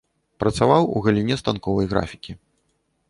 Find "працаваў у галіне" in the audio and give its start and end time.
0.43-1.37